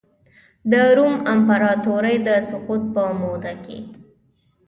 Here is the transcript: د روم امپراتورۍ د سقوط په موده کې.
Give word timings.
د 0.71 0.73
روم 0.97 1.15
امپراتورۍ 1.33 2.15
د 2.27 2.29
سقوط 2.49 2.81
په 2.93 3.03
موده 3.21 3.53
کې. 3.63 3.79